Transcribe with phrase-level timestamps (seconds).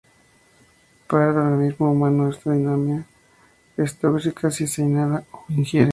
[1.07, 3.05] Para el organismo humano, esta diamina
[3.77, 5.89] es tóxica si se inhala o ingiere.